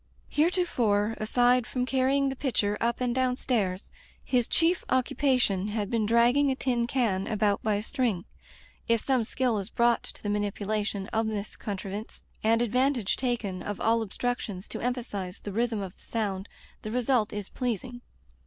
Heretofore, 0.29 1.13
aside 1.19 1.67
from 1.67 1.85
carrying 1.85 2.29
the 2.29 2.35
pitcher 2.35 2.75
up 2.81 3.01
and 3.01 3.13
down 3.13 3.35
stairs, 3.35 3.91
his 4.25 4.47
chief 4.47 4.83
occupation 4.89 5.67
had 5.67 5.91
been 5.91 6.07
dragging 6.07 6.49
a 6.49 6.55
tin 6.55 6.87
can 6.87 7.27
about 7.27 7.61
by 7.61 7.75
a 7.75 7.83
string. 7.83 8.25
(If 8.87 8.99
some 9.01 9.23
skill 9.23 9.59
is 9.59 9.69
brought 9.69 10.01
to 10.01 10.23
the 10.23 10.27
manipulation 10.31 11.03
Digitized 11.03 11.05
by 11.05 11.05
LjOOQ 11.05 11.05
IC 11.05 11.13
A 11.13 11.17
Tempered 11.17 11.29
Wind 11.29 11.37
of 11.37 11.45
this 11.45 11.55
contrivance, 11.55 12.23
and 12.43 12.61
advantage 12.63 13.15
taken 13.15 13.61
of 13.61 13.79
all 13.79 14.01
obstructions 14.01 14.67
to 14.69 14.81
emphasize 14.81 15.39
the 15.41 15.51
rhythm 15.51 15.81
of 15.81 15.95
the 15.95 16.01
sound, 16.03 16.49
the 16.81 16.89
result 16.89 17.31
is 17.31 17.49
pleasing.) 17.49 18.01